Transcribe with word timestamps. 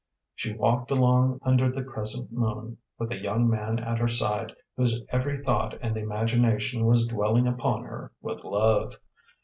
She 0.33 0.55
walked 0.55 0.89
along 0.89 1.37
under 1.43 1.69
the 1.71 1.83
crescent 1.83 2.31
moon, 2.31 2.77
with 2.97 3.09
the 3.09 3.21
young 3.21 3.47
man 3.47 3.77
at 3.77 3.99
her 3.99 4.07
side 4.07 4.51
whose 4.75 5.03
every 5.09 5.43
thought 5.43 5.77
and 5.79 5.95
imagination 5.95 6.85
was 6.85 7.05
dwelling 7.05 7.45
upon 7.45 7.83
her 7.83 8.11
with 8.19 8.43
love. 8.43 8.95